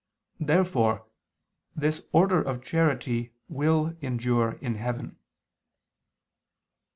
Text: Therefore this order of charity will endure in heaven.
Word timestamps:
Therefore 0.39 1.05
this 1.75 2.01
order 2.11 2.41
of 2.41 2.63
charity 2.63 3.33
will 3.47 3.95
endure 4.01 4.53
in 4.53 4.73
heaven. 4.73 5.17